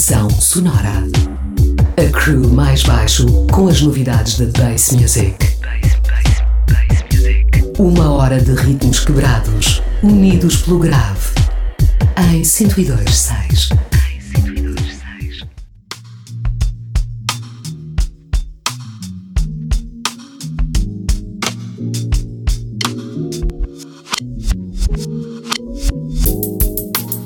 Estação 0.00 0.30
Sonora. 0.30 1.04
A 1.98 2.10
crew 2.10 2.48
mais 2.48 2.82
baixo 2.84 3.26
com 3.52 3.68
as 3.68 3.82
novidades 3.82 4.38
da 4.38 4.46
Bass 4.46 4.92
Music. 4.92 5.36
Uma 7.78 8.10
hora 8.10 8.40
de 8.40 8.54
ritmos 8.54 9.00
quebrados, 9.00 9.82
unidos 10.02 10.62
pelo 10.62 10.78
grave. 10.78 11.34
Em 12.32 12.40
102.6. 12.40 13.76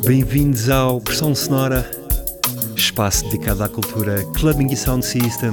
Bem-vindos 0.05 0.69
ao 0.69 1.01
Pressão 1.01 1.37
Sonora, 1.37 1.89
espaço 2.95 3.25
dedicado 3.25 3.65
à 3.65 3.69
cultura 3.69 4.23
Clubbing 4.35 4.73
e 4.73 4.77
Sound 4.77 5.05
System, 5.05 5.53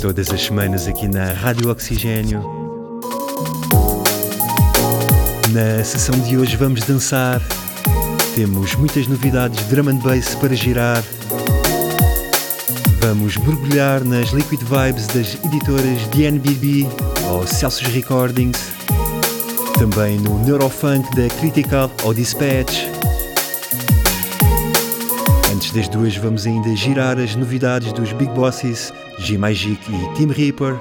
todas 0.00 0.30
as 0.30 0.42
semanas 0.42 0.86
aqui 0.86 1.08
na 1.08 1.32
Rádio 1.32 1.68
Oxigênio. 1.68 2.40
Na 5.50 5.82
sessão 5.82 6.16
de 6.20 6.38
hoje 6.38 6.56
vamos 6.56 6.82
dançar, 6.82 7.42
temos 8.36 8.76
muitas 8.76 9.08
novidades 9.08 9.58
de 9.58 9.74
drum 9.74 9.90
and 9.90 9.96
bass 9.96 10.36
para 10.36 10.54
girar. 10.54 11.02
Vamos 13.00 13.36
mergulhar 13.38 14.04
nas 14.04 14.28
liquid 14.28 14.60
vibes 14.60 15.08
das 15.08 15.34
editoras 15.44 16.06
DNBB 16.14 16.86
ou 17.28 17.44
Celsius 17.44 17.92
Recordings, 17.92 18.70
também 19.76 20.16
no 20.16 20.38
Neurofunk 20.44 21.12
da 21.16 21.28
Critical 21.40 21.90
ou 22.04 22.14
Dispatch 22.14 23.02
Antes 25.72 25.88
das 25.88 25.96
duas, 25.96 26.14
vamos 26.18 26.46
ainda 26.46 26.76
girar 26.76 27.18
as 27.18 27.34
novidades 27.34 27.94
dos 27.94 28.12
Big 28.12 28.30
Bosses, 28.34 28.92
G 29.18 29.38
Magic 29.38 29.80
e 29.88 30.14
Team 30.14 30.28
Reaper. 30.28 30.78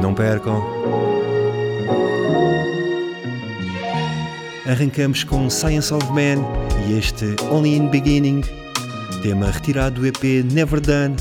Não 0.00 0.14
percam! 0.14 0.62
Arrancamos 4.64 5.24
com 5.24 5.50
Science 5.50 5.92
of 5.92 6.06
Man 6.12 6.40
e 6.86 6.96
este 6.96 7.34
Only 7.50 7.74
in 7.74 7.88
Beginning, 7.88 8.42
tema 9.24 9.50
retirado 9.50 10.00
do 10.00 10.06
EP 10.06 10.44
Never 10.52 10.80
Done, 10.80 11.16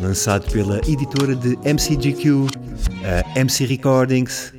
lançado 0.00 0.50
pela 0.50 0.78
editora 0.88 1.36
de 1.36 1.50
MCGQ, 1.70 2.46
a 3.04 3.38
MC 3.38 3.66
Recordings. 3.66 4.54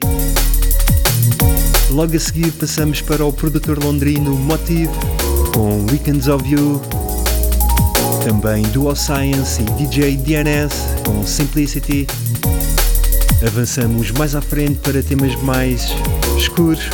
Logo 1.90 2.16
a 2.16 2.20
seguir 2.20 2.52
passamos 2.52 3.02
para 3.02 3.26
o 3.26 3.34
produtor 3.34 3.84
londrino 3.84 4.36
Motive 4.36 4.94
com 5.56 5.88
Weekends 5.88 6.28
of 6.28 6.48
You 6.48 6.80
também 8.20 8.64
Dual 8.64 8.96
Science 8.96 9.62
e 9.62 9.66
DJ 9.66 10.18
DNS 10.18 10.74
com 11.06 11.26
Simplicity. 11.26 12.06
Avançamos 13.46 14.12
mais 14.12 14.36
à 14.36 14.42
frente 14.42 14.80
para 14.80 15.02
temas 15.02 15.36
mais 15.44 15.88
escuros. 16.38 16.90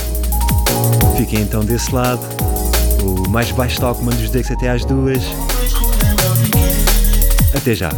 Fiquem 1.17 1.41
então 1.41 1.63
desse 1.65 1.93
lado. 1.93 2.21
O 3.03 3.29
mais 3.29 3.51
baixo 3.51 3.79
toque 3.79 4.03
manda-vos 4.03 4.29
decks 4.29 4.51
até 4.51 4.69
às 4.69 4.85
duas. 4.85 5.23
Até 7.55 7.73
já! 7.73 7.91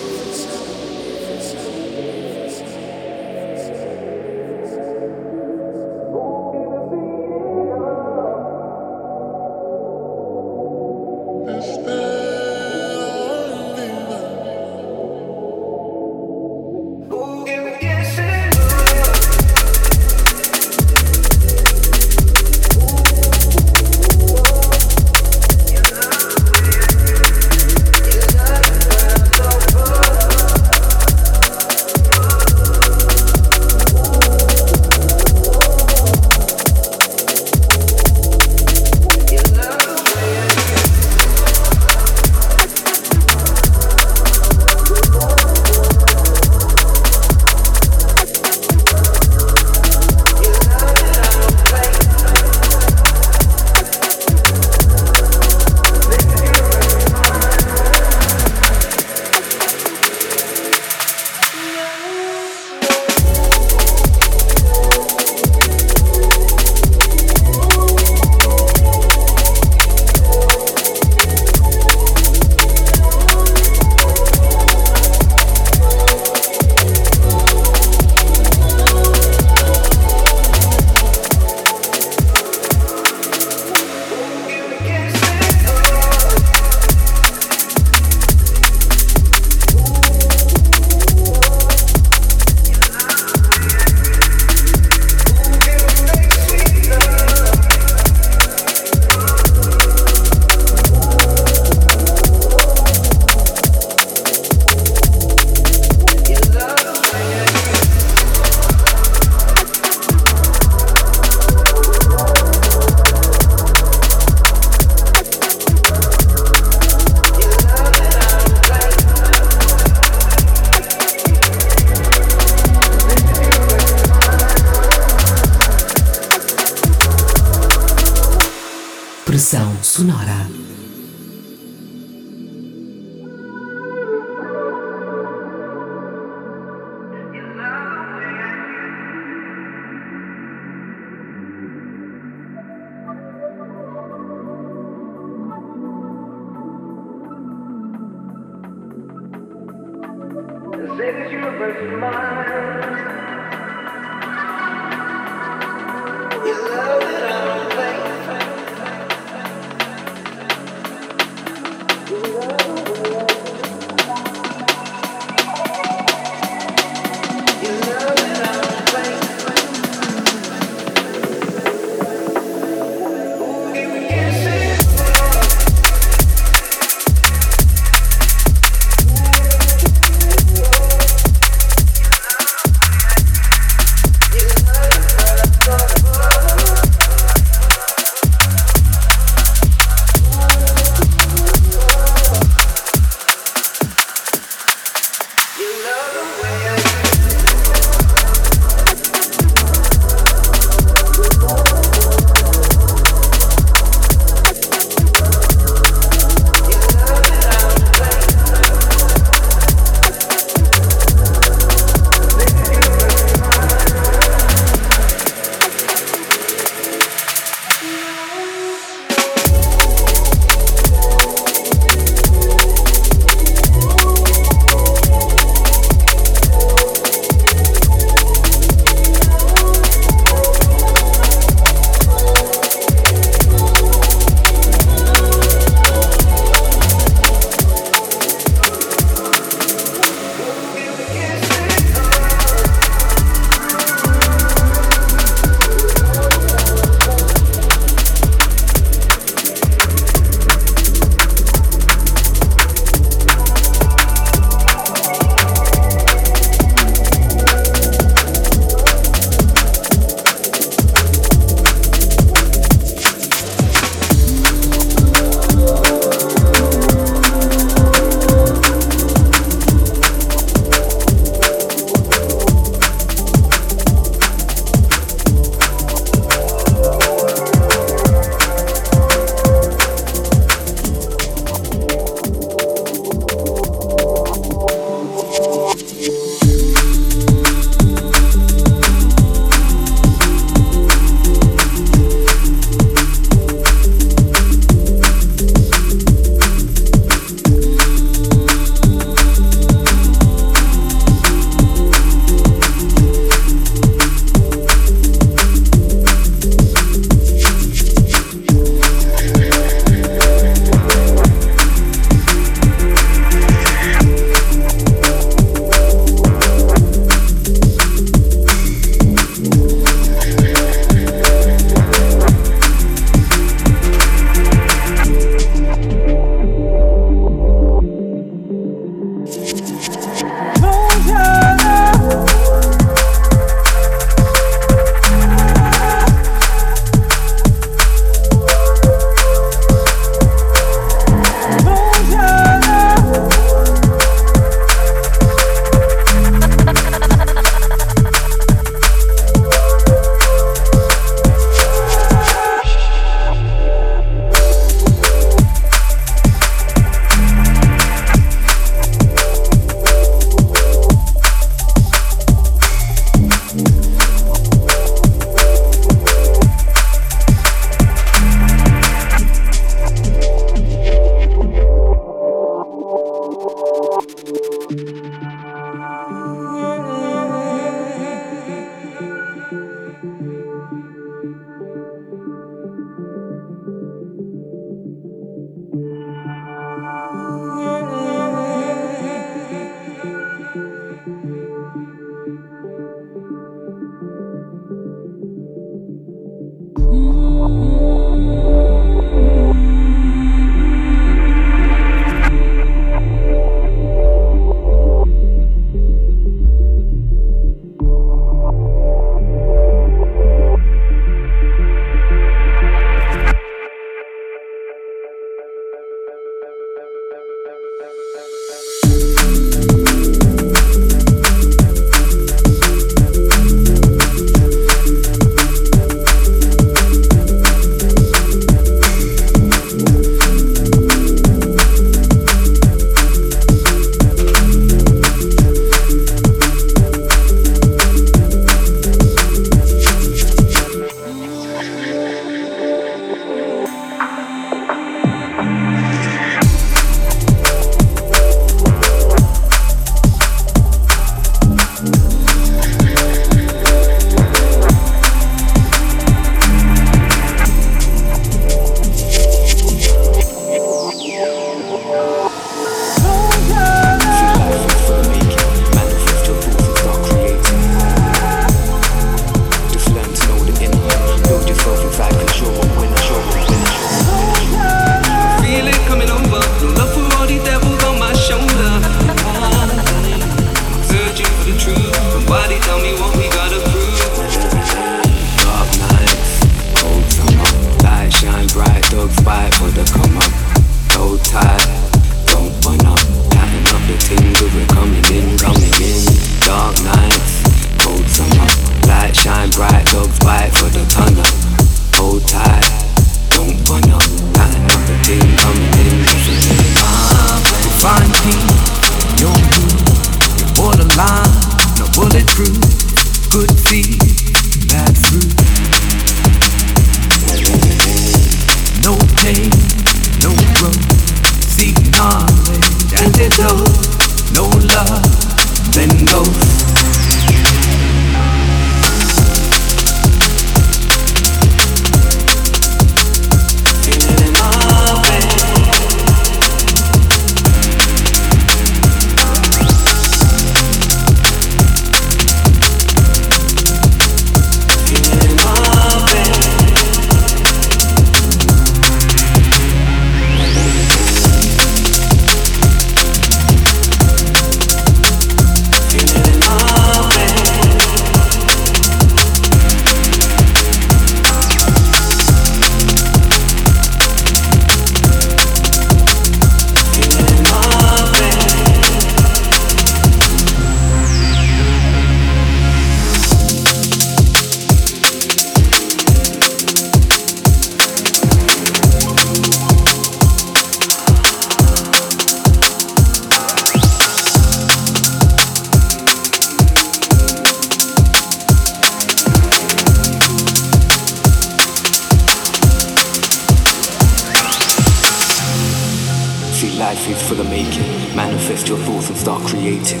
life 596.92 597.08
is 597.08 597.22
for 597.26 597.34
the 597.34 597.44
making. 597.44 597.88
Manifest 598.14 598.68
your 598.68 598.76
thoughts 598.84 599.08
and 599.08 599.16
start 599.16 599.40
creating. 599.48 600.00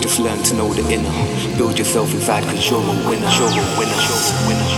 Just 0.00 0.18
learn 0.18 0.40
to 0.48 0.54
know 0.56 0.72
the 0.72 0.84
inner. 0.88 1.12
Build 1.58 1.78
yourself 1.78 2.08
inside 2.14 2.44
cause 2.44 2.64
you're 2.70 2.80
a 2.80 2.96
winner. 3.08 3.28
You're 3.36 3.52
a 3.52 3.72
winner. 3.76 4.00
You're 4.08 4.24
a 4.24 4.40
winner. 4.48 4.68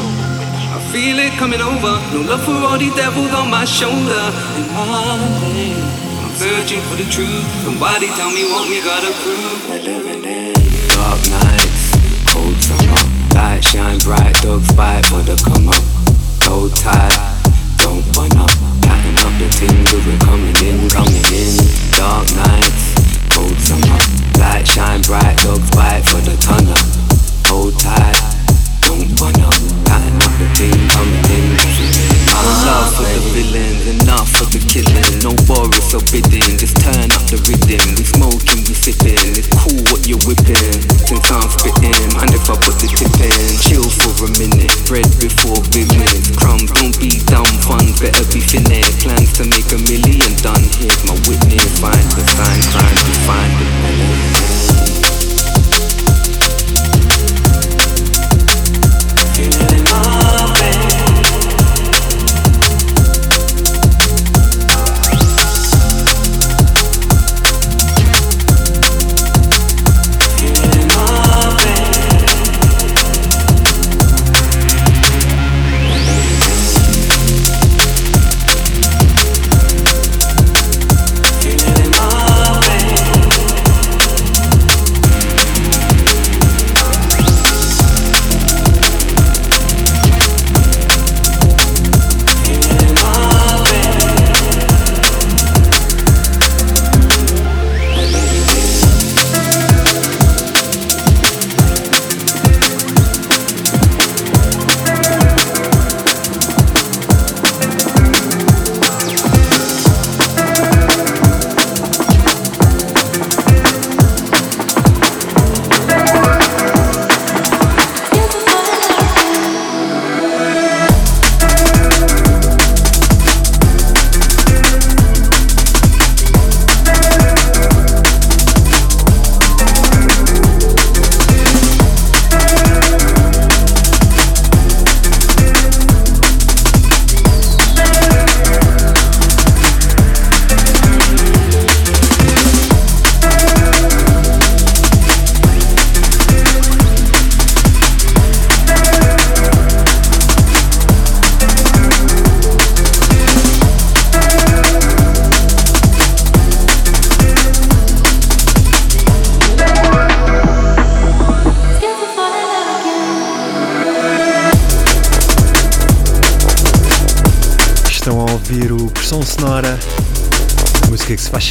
I 0.75 0.79
feel 0.91 1.19
it 1.23 1.33
coming 1.39 1.63
over. 1.63 1.93
No 2.11 2.21
love 2.31 2.43
for 2.43 2.59
all 2.67 2.79
these 2.79 2.95
devils 2.97 3.33
on 3.33 3.49
my 3.49 3.65
shoulder. 3.65 4.25
And 4.59 4.71
I'm 6.19 6.35
searching 6.35 6.83
for 6.89 6.97
the 6.99 7.07
truth. 7.07 7.47
Somebody 7.63 8.09
tell 8.19 8.33
me 8.35 8.43
what 8.51 8.67
we 8.69 8.83
gotta 8.83 9.13
prove. 9.23 9.59
We're 9.71 9.87
living 9.87 10.25
in 10.25 10.53
dark 10.99 11.23
nights, 11.31 11.95
cold 12.27 12.59
summer. 12.59 13.03
Light 13.39 13.63
shine 13.63 14.01
bright, 14.01 14.35
dogs 14.43 14.73
bite 14.75 15.07
for 15.07 15.23
the 15.23 15.37
come 15.47 15.69
up. 15.69 15.85
Hold 16.51 16.75
tight, 16.75 17.15
don't 17.79 18.03
burn 18.15 18.37
up 18.43 18.52
up 19.25 19.39
the 19.39 19.49
things 19.49 19.91
that 19.91 20.03
we're 20.07 20.19
coming 20.19 20.57
in, 20.67 20.89
coming 20.91 21.27
in. 21.31 21.55
Dark 21.95 22.27
nights, 22.35 22.95
cold 23.31 23.59
summer. 23.59 23.99
Light 24.39 24.67
shine 24.67 25.01
bright, 25.03 25.37
dogs 25.39 25.71
bite 25.71 26.03
for 26.03 26.21
the 26.21 26.37
tunnel. 26.39 26.77
Hold 27.47 27.79
tight 27.79 28.32
don't 28.93 29.09
burn 29.17 29.41
up. 29.41 29.57
Got 29.89 30.05
another 30.05 30.49
thing 30.53 30.77
coming 30.93 31.25
in. 31.33 31.57
I'm 32.33 32.49
love 32.67 32.93
with 32.99 33.09
the 33.09 33.23
villains, 33.33 33.85
enough 33.89 34.33
of 34.41 34.53
the 34.53 34.61
killing. 34.69 35.09
No 35.25 35.33
worries 35.49 35.97
or 35.97 36.05
bidding, 36.13 36.61
just 36.61 36.77
turn 36.77 37.09
up 37.13 37.25
the 37.33 37.41
rhythm. 37.49 37.97
We 37.97 38.05
smoking, 38.05 38.61
we 38.69 38.75
sipping. 38.77 39.33
It's 39.39 39.49
cool 39.49 39.81
what 39.89 40.05
you're 40.05 40.21
whipping. 40.29 40.77
Since 41.09 41.25
I'm 41.33 41.49
spitting, 41.49 42.13
and 42.21 42.31
if 42.37 42.45
I 42.53 42.57
put 42.61 42.77
the 42.81 42.89
tip 42.93 43.17
in, 43.17 43.57
chill 43.65 43.87
for 43.89 44.29
a 44.29 44.31
minute. 44.37 44.77
Bread 44.85 45.09
before 45.17 45.61
business. 45.73 46.29
Crumb, 46.37 46.61
don't 46.77 46.97
be 47.01 47.23
dumb. 47.25 47.49
Funds 47.65 47.97
better 47.97 48.27
be 48.29 48.45
finite. 48.45 48.93
Plans 49.01 49.33
to 49.41 49.49
make 49.49 49.69
a 49.73 49.81
million 49.89 50.33
done. 50.45 50.65
Here's 50.77 51.01
my 51.09 51.17
witness. 51.25 51.65
Find 51.81 52.07
the 52.13 52.25
sign, 52.37 52.61
trying 52.69 53.01
to 53.01 53.15
find 53.25 53.57
it. 53.57 54.62
Baby. 60.63 60.92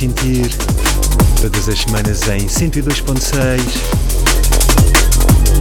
sentir 0.02 0.50
todas 1.40 1.70
as 1.70 1.82
semanas 1.82 2.28
em 2.28 2.48
102.6. 2.48 3.62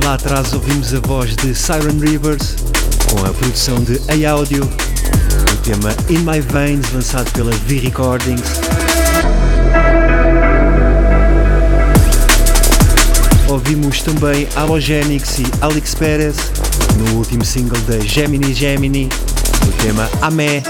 Lá 0.03 0.15
atrás 0.15 0.55
ouvimos 0.55 0.95
a 0.95 1.01
voz 1.01 1.37
de 1.37 1.55
Siren 1.55 2.01
Rivers 2.01 2.57
com 3.11 3.19
a 3.27 3.35
produção 3.35 3.79
de 3.81 4.01
A 4.09 4.31
Audio, 4.31 4.65
o 4.65 5.57
tema 5.59 5.95
In 6.09 6.21
My 6.21 6.41
Veins 6.41 6.91
lançado 6.95 7.31
pela 7.33 7.53
V 7.53 7.81
Recordings. 7.81 8.63
Ouvimos 13.47 14.01
também 14.01 14.49
Halogenics 14.57 15.41
e 15.41 15.45
Alex 15.61 15.95
Perez 15.95 16.37
no 16.97 17.19
último 17.19 17.45
single 17.45 17.79
da 17.83 17.99
Gemini 17.99 18.55
Gemini, 18.55 19.07
o 19.69 19.83
tema 19.83 20.09
Amé. 20.23 20.63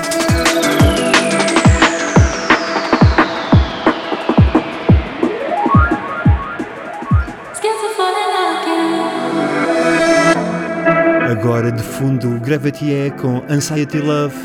Agora 11.42 11.72
de 11.72 11.83
fundo 11.83 12.38
Gravity 12.40 12.92
é 12.92 13.09
com 13.09 13.42
Anxiety 13.48 13.96
Love, 13.96 14.37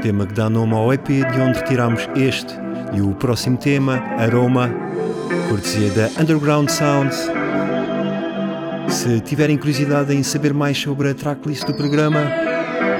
tema 0.00 0.24
que 0.24 0.32
dá 0.32 0.48
nome 0.48 0.74
ao 0.74 0.94
EP 0.94 1.08
de 1.08 1.40
onde 1.40 1.58
retiramos 1.58 2.08
este 2.14 2.54
e 2.92 3.00
o 3.00 3.16
próximo 3.16 3.56
tema, 3.56 3.96
Aroma, 4.16 4.72
cortesia 5.48 5.90
da 5.90 6.08
Underground 6.22 6.68
Sounds. 6.68 7.28
Se 8.88 9.18
tiverem 9.22 9.58
curiosidade 9.58 10.14
em 10.14 10.22
saber 10.22 10.54
mais 10.54 10.78
sobre 10.78 11.10
a 11.10 11.14
tracklist 11.14 11.64
do 11.64 11.74
programa, 11.74 12.20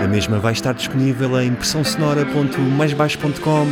a 0.02 0.08
mesma 0.08 0.40
vai 0.40 0.52
estar 0.52 0.74
disponível 0.74 1.40
em 1.40 1.54
pressãosonora.maisbaixo.com. 1.54 3.66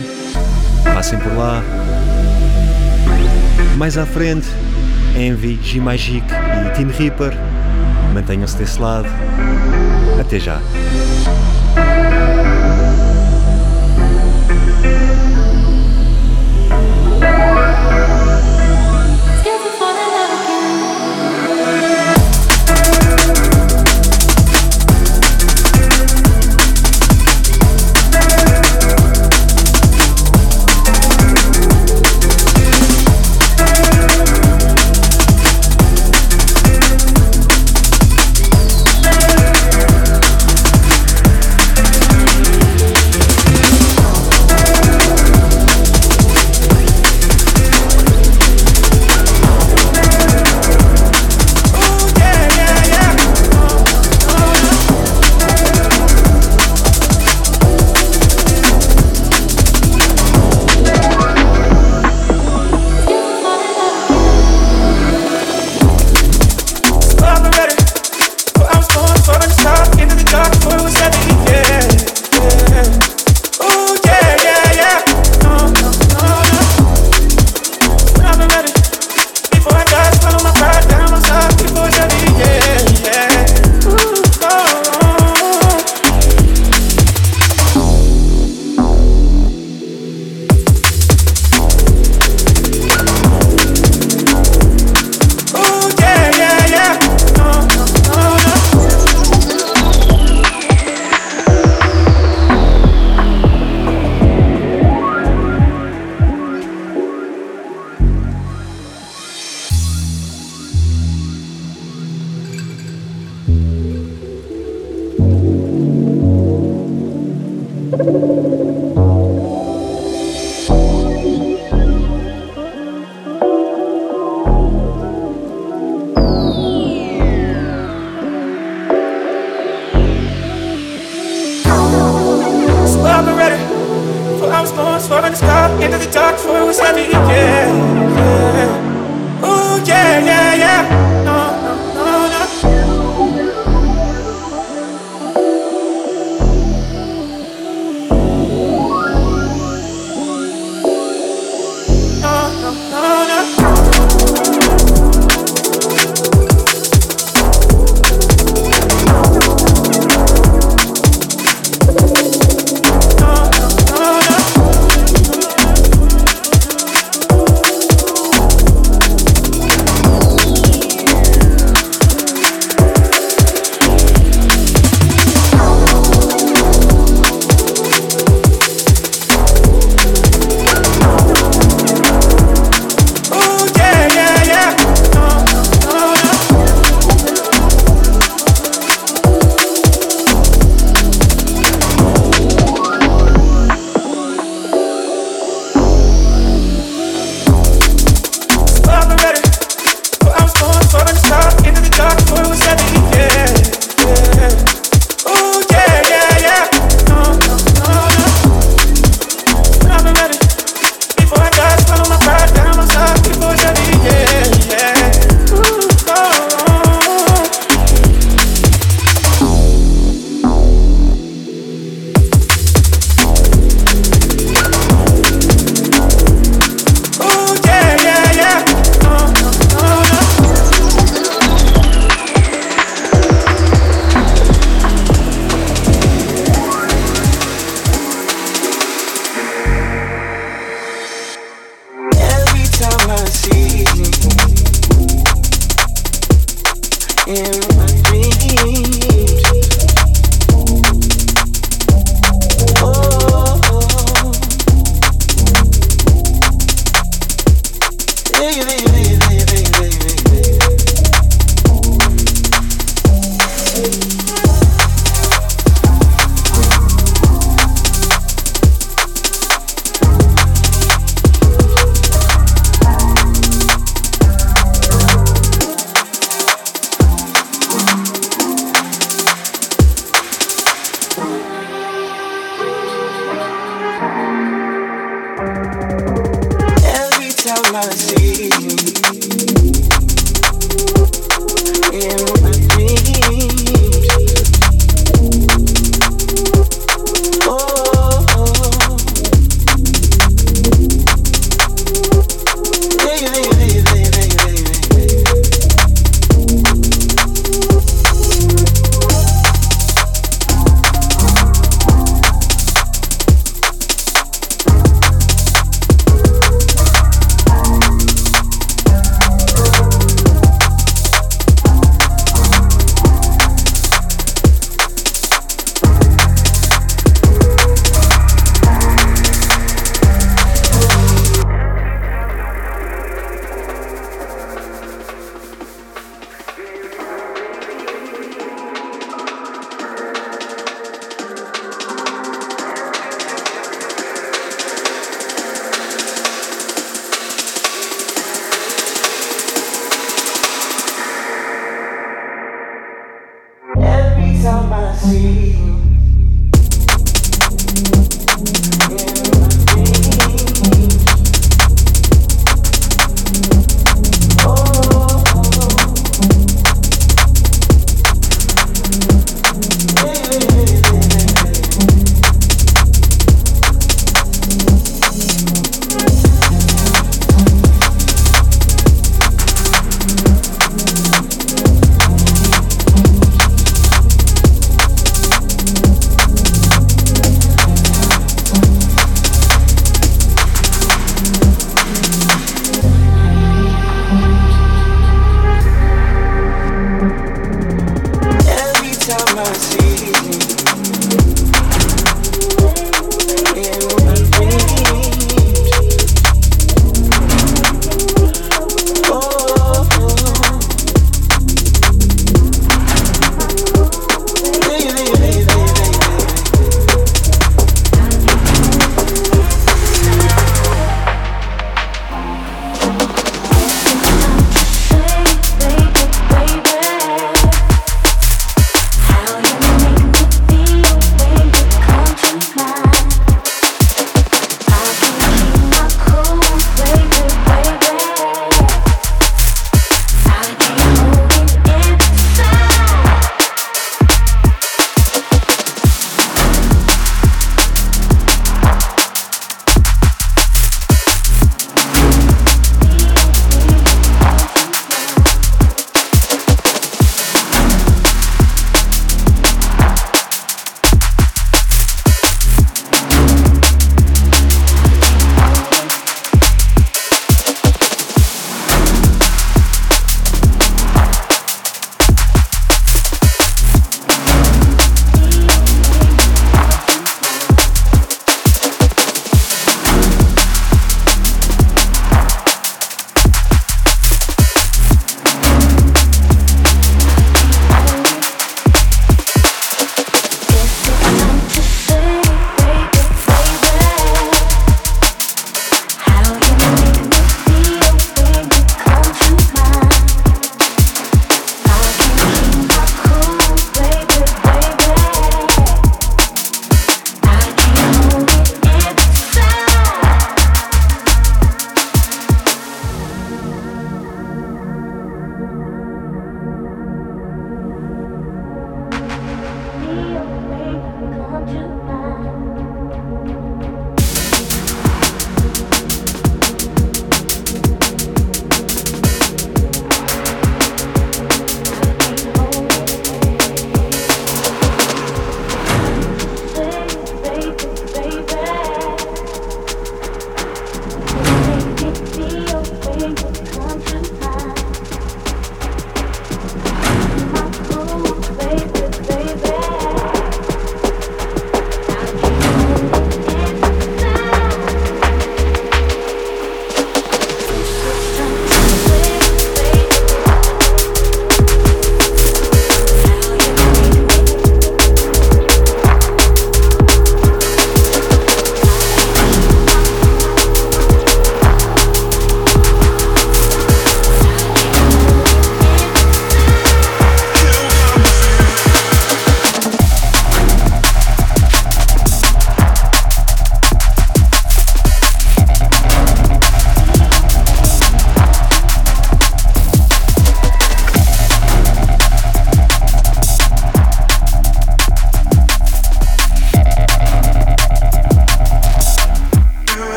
Passem 0.85 1.19
por 1.19 1.37
lá. 1.37 1.65
Mais 3.77 3.99
à 3.99 4.07
frente, 4.07 4.47
Envy, 5.17 5.59
G-Magic 5.61 6.25
e 6.25 6.71
Team 6.77 6.91
Reaper. 6.97 7.58
Mantenham-se 8.15 8.57
desse 8.57 8.81
lado. 8.81 9.09
Até 10.21 10.39
já. 10.39 10.61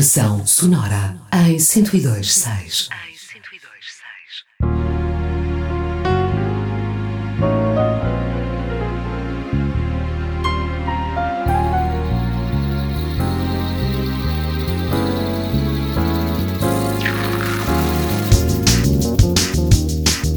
Pressão 0.00 0.46
sonora 0.46 1.14
em 1.30 1.56
102.6. 1.58 2.88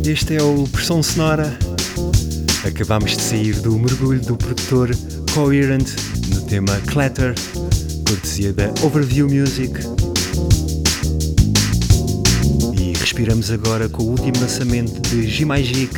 Este 0.06 0.36
é 0.36 0.44
o 0.44 0.68
Pressão 0.68 1.02
Sonora. 1.02 1.58
Acabamos 2.68 3.16
de 3.16 3.22
sair 3.22 3.62
do 3.62 3.80
mergulho 3.80 4.20
do 4.26 4.36
produtor 4.36 4.90
Coherent 5.34 5.88
no 6.36 6.42
tema 6.42 6.78
Clatter 6.92 7.34
cortesia 8.14 8.54
da 8.54 8.72
Overview 8.84 9.28
Music. 9.28 9.74
E 12.78 12.94
respiramos 12.96 13.50
agora 13.50 13.90
com 13.90 14.04
o 14.04 14.10
último 14.12 14.40
lançamento 14.40 15.02
de 15.10 15.28
G 15.28 15.44
Magic 15.46 15.90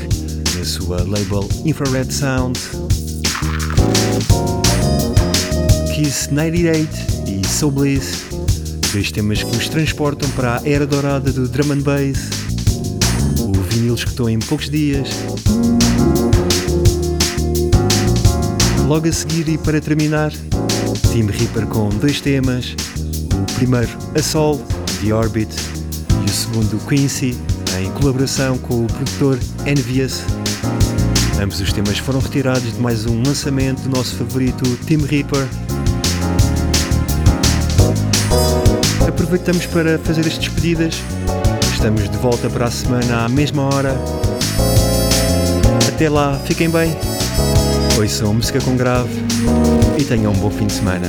na 0.58 0.64
sua 0.64 1.04
label 1.04 1.46
Infrared 1.66 2.14
Sound. 2.14 2.58
Kiss 5.94 6.32
98 6.32 6.90
e 7.28 7.46
Soul 7.46 7.72
Bliss, 7.74 8.24
dois 8.94 9.12
temas 9.12 9.44
que 9.44 9.54
nos 9.54 9.68
transportam 9.68 10.30
para 10.30 10.62
a 10.62 10.70
era 10.70 10.88
dourada 10.88 11.34
do 11.34 11.50
drum 11.50 11.74
and 11.74 11.82
bass. 11.82 12.30
O 13.42 13.62
vinil 13.74 13.96
escutou 13.96 14.30
em 14.30 14.40
poucos 14.40 14.70
dias. 14.70 15.10
Logo 18.88 19.06
a 19.06 19.12
seguir 19.12 19.50
e 19.50 19.58
para 19.58 19.82
terminar, 19.82 20.32
Team 21.16 21.28
Reaper 21.28 21.66
com 21.68 21.88
dois 21.88 22.20
temas, 22.20 22.76
o 23.34 23.54
primeiro 23.54 23.88
A 24.20 24.22
Sol, 24.22 24.62
The 25.02 25.14
Orbit, 25.14 25.48
e 26.22 26.30
o 26.30 26.30
segundo 26.30 26.78
Quincy, 26.90 27.38
em 27.80 27.90
colaboração 27.92 28.58
com 28.58 28.84
o 28.84 28.88
produtor 28.88 29.40
Envious. 29.66 30.24
Ambos 31.42 31.62
os 31.62 31.72
temas 31.72 32.00
foram 32.00 32.20
retirados 32.20 32.74
de 32.74 32.82
mais 32.82 33.06
um 33.06 33.24
lançamento 33.24 33.84
do 33.84 33.96
nosso 33.96 34.14
favorito 34.18 34.66
Team 34.86 35.04
Reaper. 35.04 35.48
Aproveitamos 39.08 39.66
para 39.68 39.98
fazer 40.00 40.28
as 40.28 40.38
despedidas. 40.38 40.96
Estamos 41.72 42.10
de 42.10 42.18
volta 42.18 42.50
para 42.50 42.66
a 42.66 42.72
semana 42.72 43.24
à 43.24 43.30
mesma 43.30 43.74
hora. 43.74 43.96
Até 45.88 46.10
lá, 46.10 46.38
fiquem 46.46 46.70
bem. 46.70 46.94
Ouçam 47.98 48.34
música 48.34 48.60
com 48.60 48.76
grave 48.76 49.10
e 49.98 50.04
tenham 50.04 50.34
um 50.34 50.36
bom 50.36 50.50
fim 50.50 50.68
de 50.68 50.74
semana. 50.74 51.08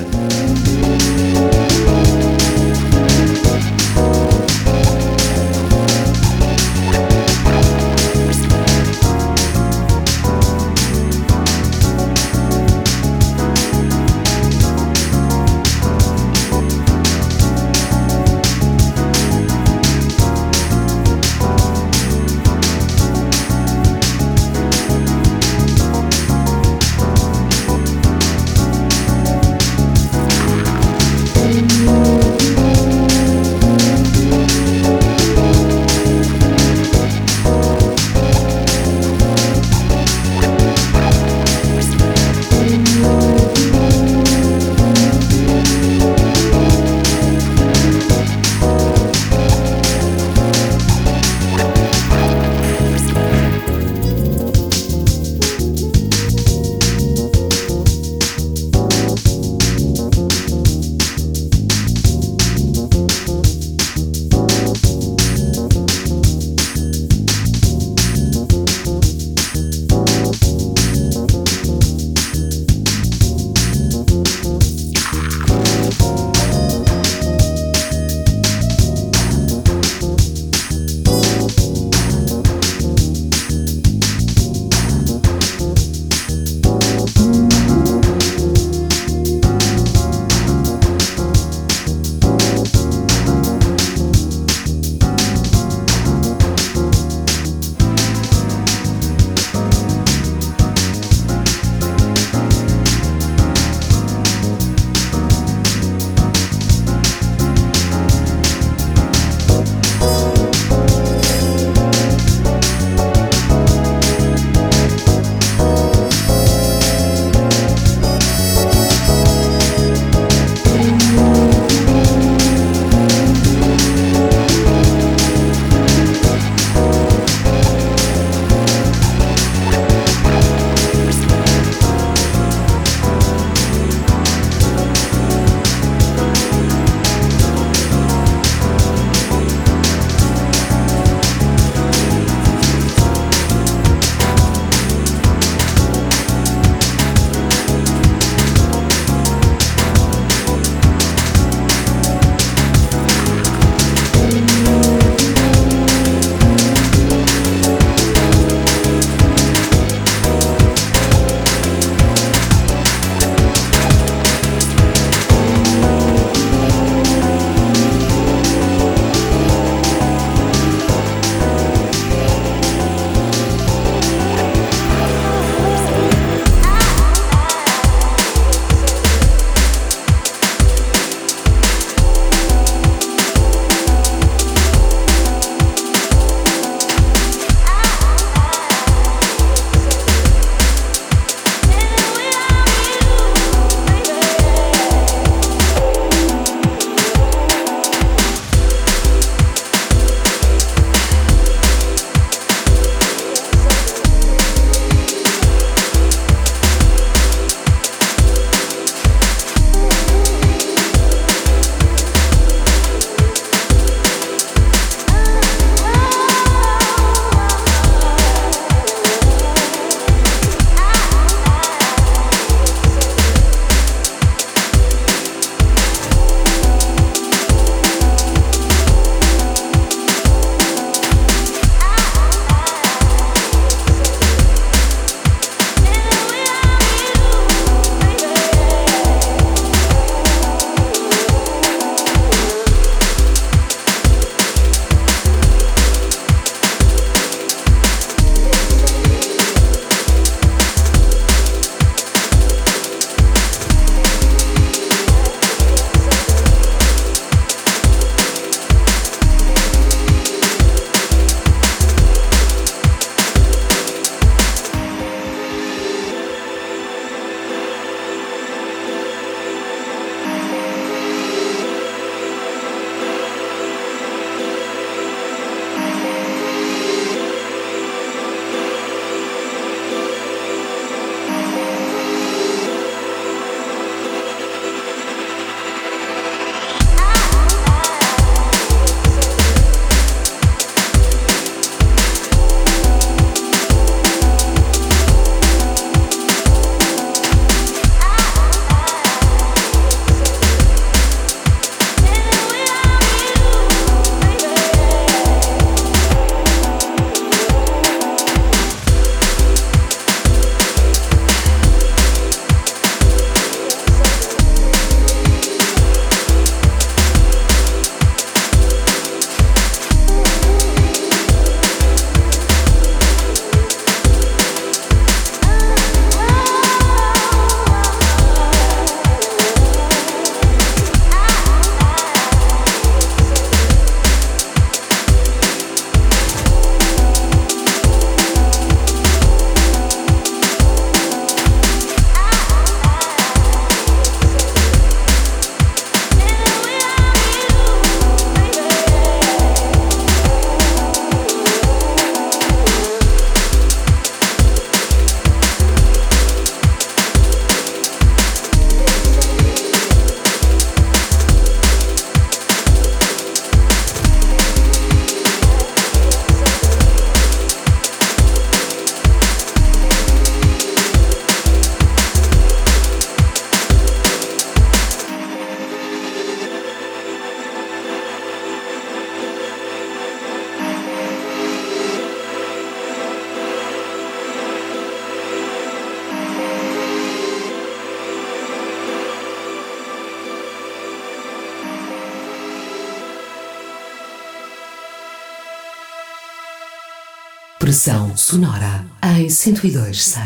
1026. 399.70 400.25